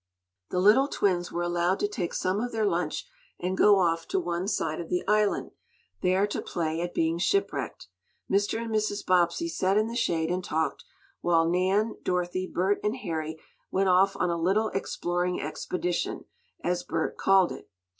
[0.49, 3.05] The little twins were allowed to take some of their lunch,
[3.39, 5.51] and go off to one side of the island,
[6.01, 7.87] there to play at being shipwrecked.
[8.27, 8.59] Mr.
[8.59, 9.05] and Mrs.
[9.05, 10.83] Bobbsey sat in the shade and talked,
[11.19, 16.25] while Nan, Dorothy, Bert and Harry went off on a little "exploring expedition,"
[16.63, 17.69] as Bert called it.